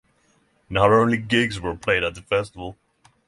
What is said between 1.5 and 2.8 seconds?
were played at the festival.